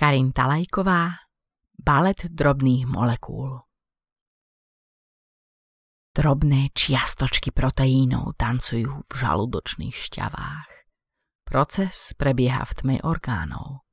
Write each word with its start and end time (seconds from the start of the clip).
Karin 0.00 0.32
Talajková 0.32 1.28
Balet 1.76 2.32
drobných 2.32 2.88
molekúl 2.88 3.60
Drobné 6.16 6.72
čiastočky 6.72 7.52
proteínov 7.52 8.32
tancujú 8.40 9.04
v 9.04 9.12
žalúdočných 9.12 9.92
šťavách. 9.92 10.88
Proces 11.44 12.16
prebieha 12.16 12.64
v 12.64 12.72
tme 12.80 12.96
orgánov. 13.04 13.84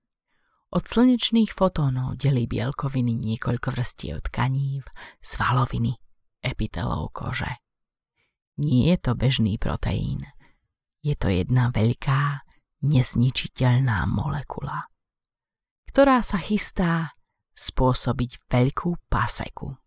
Od 0.71 0.83
slnečných 0.87 1.51
fotónov 1.51 2.15
delí 2.15 2.47
bielkoviny 2.47 3.19
niekoľko 3.19 3.75
vrstiev 3.75 4.23
tkanív, 4.31 4.87
svaloviny, 5.19 5.91
epitelov 6.39 7.11
kože. 7.11 7.51
Nie 8.63 8.95
je 8.95 8.97
to 9.03 9.11
bežný 9.11 9.59
proteín. 9.59 10.23
Je 11.03 11.19
to 11.19 11.27
jedna 11.27 11.67
veľká, 11.67 12.47
nezničiteľná 12.79 14.07
molekula, 14.07 14.87
ktorá 15.97 16.21
sa 16.21 16.37
chystá 16.37 17.17
spôsobiť 17.57 18.45
veľkú 18.53 19.09
paseku. 19.09 19.81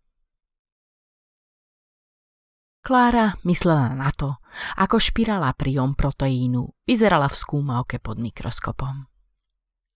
Klára 2.83 3.39
myslela 3.47 3.95
na 3.95 4.11
to, 4.11 4.35
ako 4.75 4.99
špirala 4.99 5.55
priom 5.55 5.95
proteínu 5.95 6.67
vyzerala 6.83 7.31
v 7.31 7.39
skúmavke 7.39 8.03
pod 8.03 8.19
mikroskopom. 8.19 9.07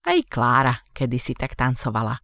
Aj 0.08 0.18
Klára 0.24 0.72
kedysi 0.96 1.36
tak 1.36 1.52
tancovala. 1.52 2.16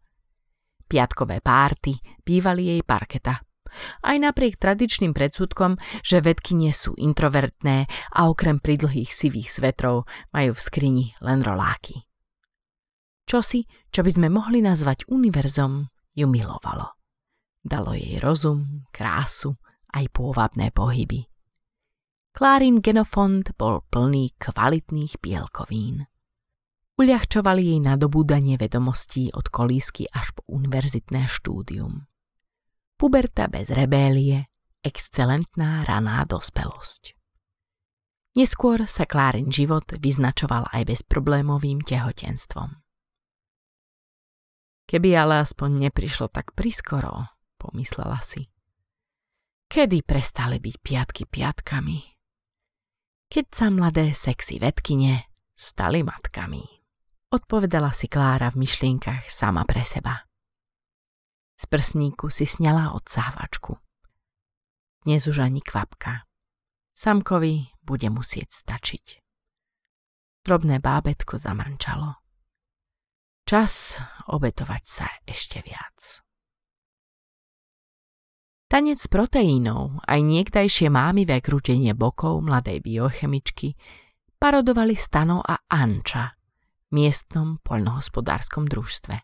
Piatkové 0.89 1.45
párty 1.45 1.93
bývali 2.25 2.73
jej 2.73 2.81
parketa. 2.81 3.45
Aj 4.09 4.17
napriek 4.17 4.57
tradičným 4.57 5.13
predsudkom, 5.13 5.77
že 6.01 6.25
vedky 6.25 6.57
nie 6.57 6.73
sú 6.73 6.97
introvertné 6.97 7.85
a 8.17 8.21
okrem 8.33 8.57
pridlhých 8.57 9.13
sivých 9.13 9.53
svetrov 9.53 10.09
majú 10.33 10.57
v 10.57 10.65
skrini 10.65 11.13
len 11.21 11.45
roláky. 11.45 12.09
Čosi, 13.33 13.65
čo 13.89 14.05
by 14.05 14.13
sme 14.13 14.29
mohli 14.29 14.61
nazvať 14.61 15.09
univerzom, 15.09 15.89
ju 16.13 16.29
milovalo. 16.29 17.01
Dalo 17.65 17.97
jej 17.97 18.21
rozum, 18.21 18.85
krásu, 18.93 19.57
aj 19.89 20.05
pôvabné 20.13 20.69
pohyby. 20.69 21.25
Klárin 22.37 22.85
genofond 22.85 23.57
bol 23.57 23.89
plný 23.89 24.37
kvalitných 24.37 25.17
bielkovín. 25.25 26.05
Uľahčovali 27.01 27.73
jej 27.73 27.81
nadobúdanie 27.81 28.61
vedomostí 28.61 29.33
od 29.33 29.49
kolísky 29.49 30.05
až 30.13 30.37
po 30.37 30.45
univerzitné 30.53 31.25
štúdium. 31.25 32.05
Puberta 33.01 33.49
bez 33.49 33.73
rebélie, 33.73 34.45
excelentná 34.85 35.89
raná 35.89 36.21
dospelosť. 36.29 37.17
Neskôr 38.37 38.85
sa 38.85 39.09
Klárin 39.09 39.49
život 39.49 39.89
vyznačoval 39.89 40.69
aj 40.69 40.85
bezproblémovým 40.85 41.81
tehotenstvom. 41.81 42.82
Keby 44.93 45.17
ale 45.17 45.41
aspoň 45.41 45.89
neprišlo 45.89 46.29
tak 46.29 46.53
priskoro, 46.53 47.33
pomyslela 47.57 48.21
si. 48.21 48.45
Kedy 49.73 50.05
prestali 50.05 50.61
byť 50.61 50.77
piatky 50.85 51.25
piatkami? 51.25 51.97
Keď 53.33 53.47
sa 53.49 53.73
mladé 53.73 54.13
sexy 54.13 54.61
vedkine 54.61 55.33
stali 55.57 56.05
matkami. 56.05 56.61
Odpovedala 57.33 57.89
si 57.97 58.05
Klára 58.05 58.53
v 58.53 58.69
myšlienkach 58.69 59.33
sama 59.33 59.65
pre 59.65 59.81
seba. 59.81 60.29
Z 61.57 61.73
prsníku 61.73 62.29
si 62.29 62.45
sňala 62.45 62.93
odsávačku. 62.93 63.81
Dnes 65.09 65.25
už 65.25 65.41
ani 65.41 65.65
kvapka. 65.65 66.29
Samkovi 66.93 67.73
bude 67.81 68.13
musieť 68.13 68.53
stačiť. 68.53 69.25
Drobné 70.45 70.85
bábetko 70.85 71.41
zamrčalo. 71.41 72.22
Čas 73.53 74.01
obetovať 74.33 74.85
sa 74.89 75.05
ešte 75.29 75.61
viac. 75.61 76.25
Tanec 78.65 78.97
proteínov 79.13 80.01
aj 80.09 80.25
niekdajšie 80.25 80.89
mámivé 80.89 81.45
krútenie 81.45 81.93
bokov 81.93 82.41
mladej 82.41 82.81
biochemičky 82.81 83.77
parodovali 84.41 84.97
Stano 84.97 85.45
a 85.45 85.69
Anča 85.69 86.33
v 86.89 86.97
miestnom 86.97 87.61
poľnohospodárskom 87.61 88.73
družstve. 88.73 89.21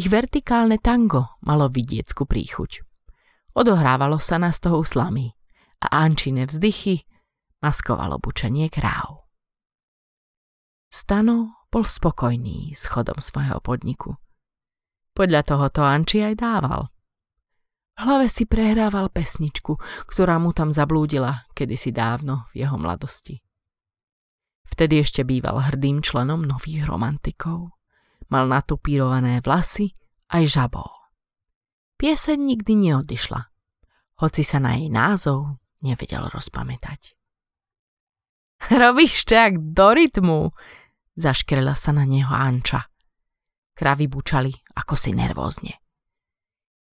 Ich 0.00 0.08
vertikálne 0.08 0.80
tango 0.80 1.36
malo 1.44 1.68
vidieckú 1.68 2.24
príchuť. 2.24 2.88
Odohrávalo 3.52 4.16
sa 4.16 4.40
na 4.40 4.48
stohu 4.48 4.80
slamy 4.80 5.36
a 5.84 6.08
Ančine 6.08 6.48
vzdychy 6.48 7.04
maskovalo 7.60 8.16
bučenie 8.16 8.72
kráv. 8.72 9.28
Stano 10.88 11.63
bol 11.74 11.82
spokojný 11.82 12.70
s 12.70 12.86
chodom 12.86 13.18
svojho 13.18 13.58
podniku. 13.58 14.14
Podľa 15.10 15.42
toho 15.42 15.66
to 15.74 15.82
Anči 15.82 16.22
aj 16.22 16.38
dával– 16.38 16.86
v 17.94 17.98
hlave 18.02 18.26
si 18.26 18.42
prehrával 18.42 19.06
pesničku, 19.06 19.78
ktorá 20.10 20.42
mu 20.42 20.50
tam 20.50 20.74
zablúdila 20.74 21.46
kedysi 21.54 21.94
dávno 21.94 22.50
v 22.50 22.66
jeho 22.66 22.74
mladosti. 22.74 23.38
Vtedy 24.66 24.98
ešte 24.98 25.22
býval 25.22 25.62
hrdým 25.62 26.02
členom 26.02 26.42
nových 26.42 26.90
romantikov. 26.90 27.70
Mal 28.34 28.50
natupírované 28.50 29.38
vlasy 29.46 29.94
aj 30.34 30.42
žabol. 30.50 30.90
Pieseň 31.94 32.34
nikdy 32.34 32.90
neodišla, 32.90 33.46
hoci 34.18 34.42
sa 34.42 34.58
na 34.58 34.74
jej 34.74 34.90
názov 34.90 35.62
nevedel 35.78 36.26
rozpamätať. 36.26 37.14
Robíš 38.82 39.22
tak 39.30 39.54
do 39.70 39.94
rytmu, 39.94 40.50
zaškrela 41.14 41.74
sa 41.74 41.94
na 41.94 42.04
neho 42.06 42.30
Anča. 42.30 42.86
Kravy 43.74 44.06
bučali 44.06 44.54
ako 44.78 44.94
si 44.94 45.10
nervózne. 45.10 45.82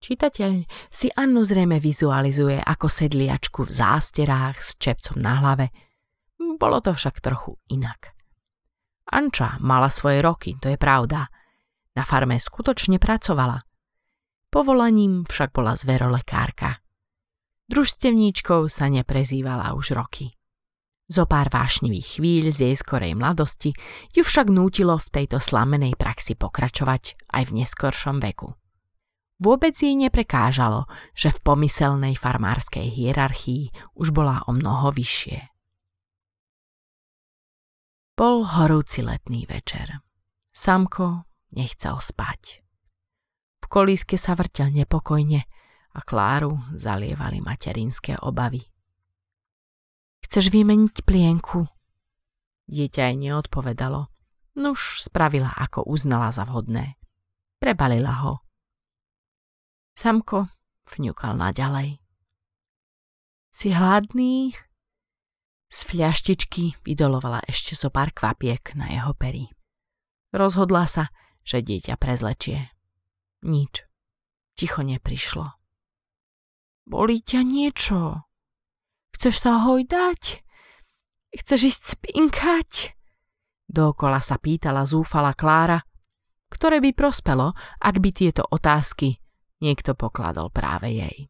Čitateľ 0.01 0.65
si 0.89 1.13
Annu 1.13 1.45
zrejme 1.45 1.77
vizualizuje 1.77 2.57
ako 2.57 2.89
sedliačku 2.89 3.69
v 3.69 3.71
zásterách 3.71 4.57
s 4.57 4.73
čepcom 4.81 5.21
na 5.21 5.37
hlave. 5.37 5.69
Bolo 6.57 6.81
to 6.81 6.97
však 6.97 7.21
trochu 7.21 7.53
inak. 7.69 8.17
Anča 9.13 9.61
mala 9.61 9.93
svoje 9.93 10.25
roky, 10.25 10.57
to 10.57 10.73
je 10.73 10.77
pravda. 10.81 11.29
Na 11.93 12.01
farme 12.01 12.41
skutočne 12.41 12.97
pracovala. 12.97 13.61
Povolaním 14.49 15.21
však 15.29 15.53
bola 15.53 15.77
zverolekárka. 15.77 16.81
Družstevníčkou 17.69 18.65
sa 18.73 18.89
neprezývala 18.89 19.77
už 19.77 19.93
roky. 19.93 20.33
Zo 21.11 21.27
pár 21.27 21.51
vášnivých 21.51 22.23
chvíľ 22.23 22.55
z 22.55 22.71
jej 22.71 22.75
skorej 22.79 23.19
mladosti 23.19 23.75
ju 24.15 24.23
však 24.23 24.47
nútilo 24.47 24.95
v 24.95 25.11
tejto 25.11 25.43
slamenej 25.43 25.99
praxi 25.99 26.39
pokračovať 26.39 27.27
aj 27.35 27.51
v 27.51 27.55
neskoršom 27.59 28.23
veku. 28.23 28.55
Vôbec 29.43 29.75
jej 29.75 29.91
neprekážalo, 29.91 30.87
že 31.11 31.35
v 31.35 31.43
pomyselnej 31.43 32.15
farmárskej 32.15 32.87
hierarchii 32.87 33.75
už 33.99 34.15
bola 34.15 34.39
o 34.47 34.55
mnoho 34.55 34.95
vyššie. 34.95 35.51
Bol 38.15 38.47
horúci 38.47 39.03
letný 39.03 39.43
večer. 39.51 39.99
Samko 40.55 41.27
nechcel 41.51 41.99
spať. 41.99 42.63
V 43.59 43.65
kolíske 43.67 44.15
sa 44.15 44.31
vrtel 44.39 44.71
nepokojne 44.71 45.43
a 45.91 45.99
Kláru 46.07 46.55
zalievali 46.71 47.43
materinské 47.43 48.15
obavy. 48.23 48.63
Chceš 50.31 50.47
vymeniť 50.47 51.03
plienku? 51.03 51.67
Dieťa 52.71 53.11
jej 53.11 53.19
neodpovedalo. 53.19 54.07
Nuž 54.55 55.03
spravila, 55.03 55.51
ako 55.59 55.83
uznala 55.83 56.31
za 56.31 56.47
vhodné. 56.47 56.95
Prebalila 57.59 58.15
ho 58.23 58.39
Samko 59.91 60.47
vňukal 60.87 61.35
naďalej. 61.35 61.99
Si 63.51 63.75
hladný? 63.75 64.55
Z 65.67 65.79
fľaštičky 65.91 66.79
vydolovala 66.79 67.43
ešte 67.43 67.75
zo 67.75 67.91
pár 67.91 68.15
kvapiek 68.15 68.71
na 68.79 68.87
jeho 68.87 69.11
pery. 69.11 69.51
Rozhodla 70.31 70.87
sa, 70.87 71.11
že 71.43 71.59
dieťa 71.59 71.99
prezlečie. 71.99 72.71
Nič. 73.43 73.83
Ticho 74.55 74.79
neprišlo. 74.79 75.59
Bolí 76.87 77.19
ťa 77.19 77.43
niečo? 77.43 78.30
Chceš 79.21 79.37
sa 79.37 79.61
hojdať? 79.69 80.41
Chceš 81.29 81.61
ísť 81.69 81.83
spinkať? 81.93 82.97
Dookola 83.69 84.17
sa 84.17 84.41
pýtala 84.41 84.81
zúfala 84.89 85.37
Klára, 85.37 85.77
ktoré 86.49 86.81
by 86.81 86.89
prospelo, 86.97 87.53
ak 87.77 88.01
by 88.01 88.09
tieto 88.17 88.41
otázky 88.49 89.21
niekto 89.61 89.93
pokladol 89.93 90.49
práve 90.49 90.97
jej. 90.97 91.29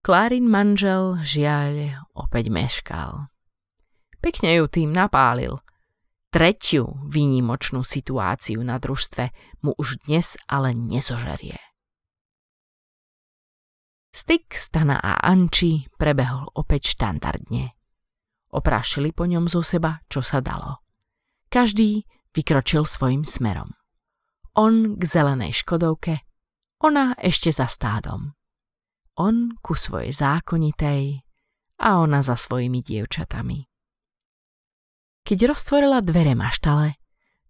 Klárin 0.00 0.48
manžel 0.48 1.20
žiaľ 1.20 2.08
opäť 2.16 2.48
meškal. 2.48 3.28
Pekne 4.24 4.56
ju 4.56 4.64
tým 4.64 4.96
napálil. 4.96 5.60
Tretiu 6.32 7.04
výnimočnú 7.04 7.84
situáciu 7.84 8.64
na 8.64 8.80
družstve 8.80 9.28
mu 9.60 9.76
už 9.76 10.08
dnes 10.08 10.40
ale 10.48 10.72
nezožerie. 10.72 11.71
Styk 14.22 14.54
Stana 14.54 15.02
a 15.02 15.18
Anči 15.18 15.90
prebehol 15.98 16.46
opäť 16.54 16.94
štandardne. 16.94 17.74
Oprášili 18.54 19.10
po 19.10 19.26
ňom 19.26 19.50
zo 19.50 19.66
seba, 19.66 19.98
čo 20.06 20.22
sa 20.22 20.38
dalo. 20.38 20.86
Každý 21.50 22.06
vykročil 22.30 22.86
svojim 22.86 23.26
smerom. 23.26 23.74
On 24.54 24.94
k 24.94 25.02
zelenej 25.02 25.66
škodovke, 25.66 26.22
ona 26.86 27.18
ešte 27.18 27.50
za 27.50 27.66
stádom. 27.66 28.30
On 29.18 29.58
ku 29.58 29.74
svojej 29.74 30.14
zákonitej 30.14 31.26
a 31.82 31.98
ona 31.98 32.22
za 32.22 32.38
svojimi 32.38 32.78
dievčatami. 32.78 33.66
Keď 35.26 35.38
roztvorila 35.50 35.98
dvere 35.98 36.38
maštale, 36.38 36.94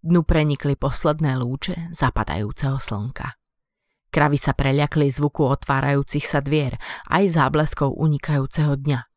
dnu 0.01 0.25
prenikli 0.25 0.73
posledné 0.73 1.37
lúče 1.37 1.93
zapadajúceho 1.93 2.81
slnka. 2.81 3.42
Kravy 4.13 4.37
sa 4.37 4.53
preľakli 4.53 5.09
zvuku 5.09 5.41
otvárajúcich 5.41 6.21
sa 6.21 6.37
dvier, 6.37 6.77
aj 7.09 7.33
zábleskov 7.33 7.97
unikajúceho 7.97 8.77
dňa. 8.77 9.09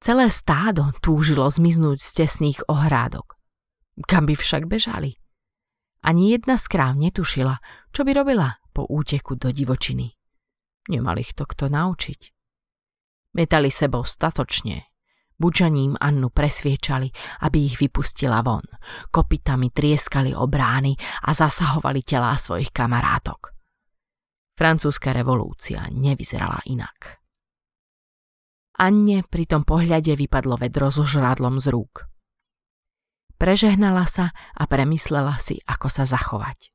Celé 0.00 0.32
stádo 0.32 0.96
túžilo 1.04 1.44
zmiznúť 1.44 2.00
z 2.00 2.24
tesných 2.24 2.64
ohrádok. 2.72 3.36
Kam 4.08 4.24
by 4.24 4.32
však 4.32 4.64
bežali? 4.64 5.20
Ani 6.00 6.32
jedna 6.32 6.56
z 6.56 6.72
kráv 6.72 6.96
netušila, 6.96 7.60
čo 7.92 8.02
by 8.02 8.16
robila 8.16 8.56
po 8.72 8.88
úteku 8.88 9.36
do 9.36 9.52
divočiny. 9.52 10.08
Nemal 10.88 11.20
ich 11.20 11.36
to 11.36 11.44
kto 11.44 11.68
naučiť. 11.68 12.20
Metali 13.36 13.68
sebou 13.68 14.08
statočne, 14.08 14.88
bučaním 15.36 16.00
Annu 16.00 16.32
presviečali, 16.32 17.12
aby 17.44 17.58
ich 17.68 17.76
vypustila 17.76 18.40
von. 18.40 18.64
Kopitami 19.12 19.68
trieskali 19.68 20.32
o 20.32 20.48
brány 20.48 20.96
a 21.28 21.30
zasahovali 21.36 22.00
telá 22.02 22.34
svojich 22.34 22.74
kamarátok. 22.74 23.61
Francúzska 24.52 25.16
revolúcia 25.16 25.88
nevyzerala 25.88 26.60
inak. 26.68 27.22
Anne 28.76 29.24
pri 29.24 29.44
tom 29.48 29.64
pohľade 29.64 30.12
vypadlo 30.16 30.60
vedro 30.60 30.88
so 30.92 31.04
žrádlom 31.04 31.60
z 31.60 31.72
rúk. 31.72 32.08
Prežehnala 33.36 34.06
sa 34.06 34.30
a 34.54 34.64
premyslela 34.70 35.34
si, 35.42 35.58
ako 35.66 35.88
sa 35.90 36.06
zachovať. 36.06 36.70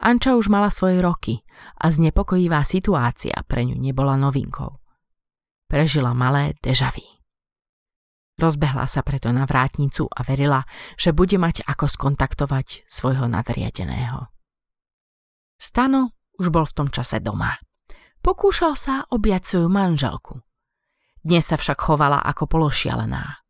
Anča 0.00 0.36
už 0.36 0.48
mala 0.52 0.68
svoje 0.72 1.00
roky 1.00 1.44
a 1.76 1.88
znepokojivá 1.88 2.64
situácia 2.64 3.36
pre 3.48 3.64
ňu 3.64 3.76
nebola 3.76 4.16
novinkou. 4.16 4.80
Prežila 5.68 6.12
malé 6.16 6.56
dežavy. 6.60 7.04
Rozbehla 8.36 8.84
sa 8.84 9.00
preto 9.00 9.32
na 9.32 9.48
vrátnicu 9.48 10.08
a 10.12 10.20
verila, 10.20 10.60
že 11.00 11.16
bude 11.16 11.40
mať 11.40 11.64
ako 11.64 11.88
skontaktovať 11.88 12.84
svojho 12.84 13.24
nadriadeného. 13.32 14.28
Stano 15.56 16.15
už 16.38 16.52
bol 16.52 16.64
v 16.68 16.76
tom 16.76 16.88
čase 16.88 17.20
doma. 17.20 17.56
Pokúšal 18.22 18.74
sa 18.74 19.04
objať 19.10 19.42
svoju 19.54 19.68
manželku. 19.70 20.42
Dnes 21.26 21.42
sa 21.42 21.58
však 21.58 21.78
chovala 21.78 22.22
ako 22.22 22.46
pološialená. 22.46 23.42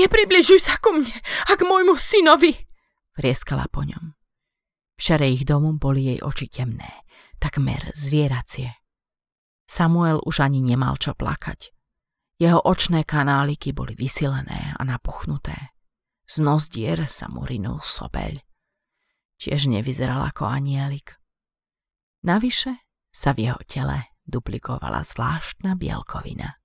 Nepribližuj 0.00 0.60
sa 0.62 0.78
ku 0.78 0.96
mne 0.96 1.12
a 1.48 1.52
k 1.58 1.66
môjmu 1.66 1.98
synovi, 1.98 2.54
vrieskala 3.20 3.68
po 3.68 3.84
ňom. 3.84 4.16
V 4.96 5.00
šere 5.00 5.28
ich 5.28 5.44
domu 5.44 5.76
boli 5.76 6.12
jej 6.12 6.20
oči 6.24 6.48
temné, 6.48 7.04
takmer 7.36 7.92
zvieracie. 7.92 8.72
Samuel 9.68 10.24
už 10.24 10.40
ani 10.40 10.64
nemal 10.64 10.96
čo 10.96 11.12
plakať. 11.12 11.72
Jeho 12.40 12.64
očné 12.64 13.04
kanáliky 13.04 13.76
boli 13.76 13.92
vysilené 13.92 14.72
a 14.72 14.82
napuchnuté. 14.88 15.76
Z 16.24 16.40
nozdier 16.40 17.04
sa 17.04 17.28
mu 17.28 17.44
rinul 17.44 17.84
sobeľ. 17.84 18.40
Tiež 19.36 19.68
nevyzeral 19.68 20.24
ako 20.24 20.48
anielik. 20.48 21.19
Navyše 22.20 22.72
sa 23.10 23.32
v 23.32 23.48
jeho 23.48 23.60
tele 23.64 24.12
duplikovala 24.28 25.02
zvláštna 25.02 25.74
bielkovina. 25.74 26.60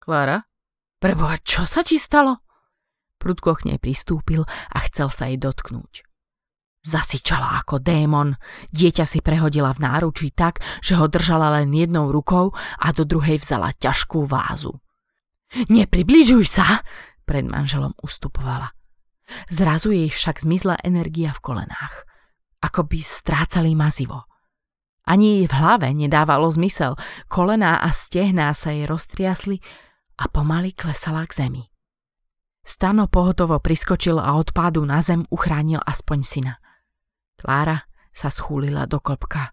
Klára? 0.00 0.44
Preboha, 1.00 1.40
čo 1.40 1.64
sa 1.64 1.80
ti 1.80 1.96
stalo? 1.96 2.44
Prudko 3.16 3.56
k 3.56 3.72
nej 3.72 3.78
pristúpil 3.80 4.44
a 4.44 4.78
chcel 4.88 5.08
sa 5.08 5.28
jej 5.28 5.40
dotknúť. 5.40 6.04
Zasičala 6.80 7.60
ako 7.60 7.76
démon. 7.80 8.32
Dieťa 8.72 9.04
si 9.04 9.20
prehodila 9.20 9.76
v 9.76 9.84
náručí 9.84 10.32
tak, 10.32 10.64
že 10.80 10.96
ho 10.96 11.08
držala 11.12 11.60
len 11.60 11.68
jednou 11.76 12.08
rukou 12.08 12.56
a 12.56 12.88
do 12.96 13.04
druhej 13.04 13.36
vzala 13.36 13.76
ťažkú 13.76 14.24
vázu. 14.24 14.72
Nepribližuj 15.68 16.44
sa, 16.48 16.80
pred 17.28 17.44
manželom 17.44 17.92
ustupovala. 18.00 18.72
Zrazu 19.52 19.92
jej 19.92 20.08
však 20.08 20.40
zmizla 20.40 20.80
energia 20.80 21.36
v 21.36 21.42
kolenách. 21.44 22.08
Ako 22.64 22.88
by 22.88 22.98
strácali 22.98 23.76
mazivo. 23.76 24.29
Ani 25.10 25.42
jej 25.42 25.50
v 25.50 25.54
hlave 25.58 25.90
nedávalo 25.90 26.46
zmysel, 26.54 26.94
kolená 27.26 27.82
a 27.82 27.90
stehná 27.90 28.54
sa 28.54 28.70
jej 28.70 28.86
roztriasli 28.86 29.58
a 30.22 30.30
pomaly 30.30 30.70
klesala 30.70 31.26
k 31.26 31.42
zemi. 31.42 31.66
Stano 32.62 33.10
pohotovo 33.10 33.58
priskočil 33.58 34.22
a 34.22 34.38
od 34.38 34.54
pádu 34.54 34.86
na 34.86 35.02
zem 35.02 35.26
uchránil 35.34 35.82
aspoň 35.82 36.18
syna. 36.22 36.54
Klára 37.34 37.90
sa 38.14 38.30
schúlila 38.30 38.86
do 38.86 39.02
klopka. 39.02 39.50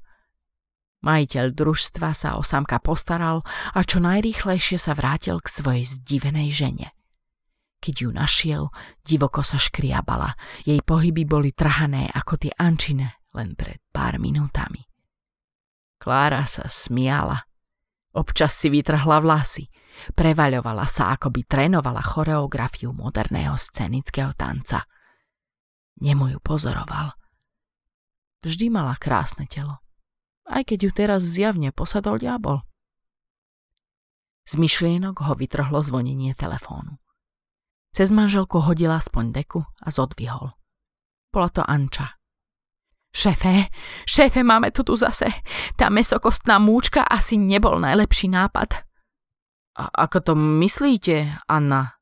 Majiteľ 1.01 1.55
družstva 1.57 2.13
sa 2.13 2.37
o 2.37 2.45
samka 2.45 2.77
postaral 2.77 3.41
a 3.73 3.81
čo 3.81 3.97
najrýchlejšie 3.97 4.77
sa 4.77 4.93
vrátil 4.93 5.41
k 5.41 5.49
svojej 5.49 5.85
zdivenej 5.89 6.53
žene. 6.53 6.87
Keď 7.81 7.95
ju 8.05 8.09
našiel, 8.13 8.63
divoko 9.01 9.41
sa 9.41 9.57
škriabala. 9.57 10.37
Jej 10.65 10.85
pohyby 10.85 11.25
boli 11.25 11.49
trhané 11.49 12.13
ako 12.13 12.45
tie 12.45 12.53
ančine 12.53 13.25
len 13.33 13.57
pred 13.57 13.81
pár 13.89 14.21
minútami. 14.21 14.85
Klára 16.07 16.47
sa 16.47 16.63
smiala. 16.71 17.43
Občas 18.15 18.55
si 18.55 18.71
vytrhla 18.71 19.19
vlasy. 19.19 19.67
Prevaľovala 20.15 20.87
sa, 20.87 21.11
ako 21.11 21.35
by 21.35 21.43
trénovala 21.43 21.99
choreografiu 21.99 22.95
moderného 22.95 23.59
scenického 23.59 24.31
tanca. 24.31 24.87
Nemo 25.99 26.31
ju 26.31 26.39
pozoroval. 26.39 27.11
Vždy 28.39 28.71
mala 28.71 28.95
krásne 28.95 29.51
telo. 29.51 29.83
Aj 30.47 30.63
keď 30.63 30.87
ju 30.87 30.91
teraz 30.95 31.27
zjavne 31.27 31.75
posadol 31.75 32.23
diabol. 32.23 32.63
Z 34.47 34.63
myšlienok 34.63 35.27
ho 35.27 35.35
vytrhlo 35.35 35.83
zvonenie 35.83 36.31
telefónu. 36.39 37.03
Cez 37.91 38.15
manželku 38.15 38.63
hodila 38.63 39.03
aspoň 39.03 39.43
deku 39.43 39.59
a 39.59 39.91
zodvihol. 39.91 40.55
Bola 41.35 41.51
to 41.51 41.67
Anča. 41.67 42.16
Šéfe, 43.17 43.65
šéfe, 44.05 44.45
máme 44.45 44.69
to 44.69 44.85
tu 44.85 44.93
zase. 44.93 45.25
Tá 45.73 45.89
mesokostná 45.89 46.61
múčka 46.61 47.01
asi 47.01 47.41
nebol 47.41 47.81
najlepší 47.81 48.29
nápad. 48.29 48.85
A 49.81 49.89
ako 50.05 50.17
to 50.21 50.33
myslíte, 50.37 51.41
Anna? 51.49 51.97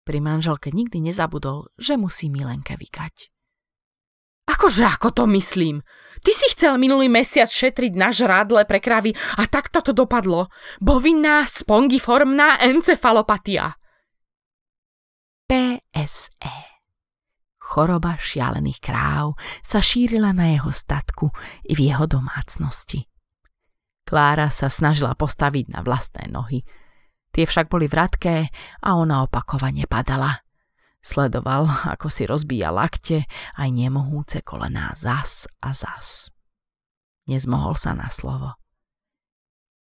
Pri 0.00 0.24
manželke 0.24 0.72
nikdy 0.72 1.04
nezabudol, 1.04 1.68
že 1.76 2.00
musí 2.00 2.32
Milenke 2.32 2.72
vykať. 2.72 3.28
Akože 4.48 4.88
ako 4.88 5.12
to 5.12 5.24
myslím? 5.28 5.84
Ty 6.24 6.32
si 6.32 6.56
chcel 6.56 6.80
minulý 6.80 7.12
mesiac 7.12 7.52
šetriť 7.52 7.92
na 7.92 8.08
žrádle 8.08 8.64
pre 8.64 8.80
kravy 8.80 9.12
a 9.36 9.44
takto 9.44 9.84
to 9.84 9.92
dopadlo. 9.92 10.48
Bovinná 10.80 11.44
spongiformná 11.44 12.64
encefalopatia. 12.64 13.76
PSE 15.44 16.73
Choroba 17.64 18.20
šialených 18.20 18.76
kráv 18.84 19.40
sa 19.64 19.80
šírila 19.80 20.36
na 20.36 20.52
jeho 20.52 20.68
statku 20.68 21.32
i 21.64 21.72
v 21.72 21.88
jeho 21.88 22.04
domácnosti. 22.04 23.08
Klára 24.04 24.52
sa 24.52 24.68
snažila 24.68 25.16
postaviť 25.16 25.72
na 25.72 25.80
vlastné 25.80 26.28
nohy. 26.28 26.60
Tie 27.32 27.48
však 27.48 27.72
boli 27.72 27.88
vratké 27.88 28.52
a 28.84 29.00
ona 29.00 29.24
opakovane 29.24 29.88
padala. 29.88 30.44
Sledoval, 31.00 31.64
ako 31.96 32.12
si 32.12 32.28
rozbíja 32.28 32.68
lakte 32.68 33.24
aj 33.56 33.68
nemohúce 33.72 34.44
kolená 34.44 34.92
zas 34.92 35.48
a 35.64 35.72
zas. 35.72 36.28
Nezmohol 37.24 37.80
sa 37.80 37.96
na 37.96 38.12
slovo. 38.12 38.60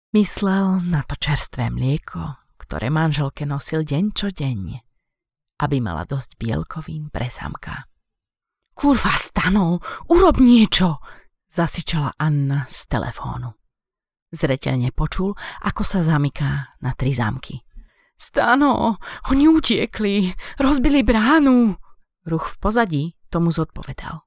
Myslel 0.10 0.82
na 0.90 1.06
to 1.06 1.14
čerstvé 1.14 1.70
mlieko, 1.70 2.34
ktoré 2.58 2.90
manželke 2.90 3.46
nosil 3.46 3.86
deň 3.86 4.04
čo 4.18 4.34
deň 4.34 4.89
aby 5.60 5.84
mala 5.84 6.08
dosť 6.08 6.40
bielkovín 6.40 7.12
pre 7.12 7.28
samka. 7.28 7.86
Kurva 8.72 9.12
stanov, 9.20 9.84
urob 10.08 10.40
niečo, 10.40 11.04
zasičala 11.52 12.16
Anna 12.16 12.64
z 12.72 12.88
telefónu. 12.88 13.60
Zreteľne 14.30 14.94
počul, 14.94 15.34
ako 15.66 15.82
sa 15.84 16.06
zamyká 16.06 16.80
na 16.80 16.96
tri 16.96 17.12
zámky. 17.12 17.60
Stano, 18.20 19.00
oni 19.32 19.50
utiekli, 19.50 20.32
rozbili 20.62 21.02
bránu. 21.02 21.76
Ruch 22.30 22.46
v 22.54 22.58
pozadí 22.62 23.04
tomu 23.34 23.50
zodpovedal. 23.50 24.22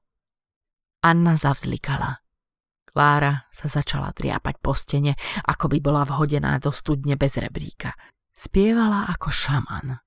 Anna 1.01 1.39
zavzlikala. 1.39 2.19
Klára 2.93 3.49
sa 3.49 3.65
začala 3.65 4.13
driapať 4.13 4.55
po 4.61 4.77
stene, 4.77 5.17
ako 5.49 5.65
by 5.71 5.77
bola 5.81 6.05
vhodená 6.05 6.61
do 6.61 6.69
studne 6.69 7.17
bez 7.17 7.41
rebríka. 7.41 7.95
Spievala 8.33 9.09
ako 9.09 9.33
šaman. 9.33 10.02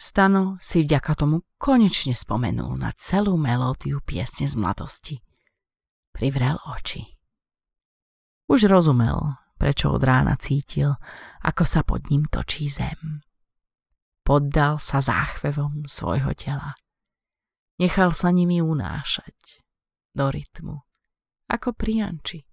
Stano 0.00 0.56
si 0.56 0.80
vďaka 0.80 1.12
tomu 1.12 1.44
konečne 1.60 2.16
spomenul 2.16 2.72
na 2.80 2.88
celú 2.96 3.36
melódiu 3.36 4.00
piesne 4.00 4.48
z 4.48 4.56
mladosti. 4.56 5.20
Privrel 6.16 6.56
oči. 6.72 7.20
Už 8.48 8.64
rozumel, 8.64 9.20
prečo 9.60 9.92
od 9.92 10.00
rána 10.00 10.40
cítil, 10.40 10.96
ako 11.44 11.68
sa 11.68 11.84
pod 11.84 12.08
ním 12.08 12.24
točí 12.32 12.72
zem. 12.72 13.20
Poddal 14.24 14.80
sa 14.80 15.04
záchvevom 15.04 15.84
svojho 15.84 16.32
tela. 16.32 16.80
Nechal 17.76 18.16
sa 18.16 18.32
nimi 18.32 18.64
unášať 18.64 19.60
do 20.16 20.32
rytmu, 20.32 20.80
ako 21.44 21.76
prianči. 21.76 22.48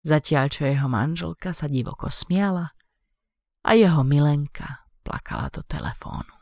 Zatiaľ, 0.00 0.48
čo 0.48 0.64
jeho 0.64 0.88
manželka 0.88 1.52
sa 1.52 1.68
divoko 1.68 2.08
smiala 2.08 2.72
a 3.68 3.70
jeho 3.76 4.00
milenka 4.00 4.88
plakala 5.04 5.52
do 5.52 5.60
telefónu. 5.60 6.37